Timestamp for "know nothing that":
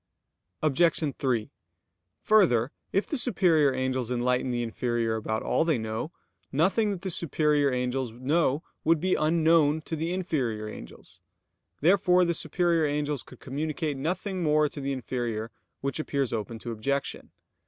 5.77-7.03